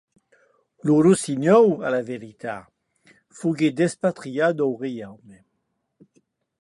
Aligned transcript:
Eth 0.87 0.97
rossinhòl 1.05 1.67
de 1.93 2.01
vertat 2.07 2.65
siguec 3.37 3.73
despatriat 3.79 4.53
deth 4.57 4.77
reiaume. 4.81 5.37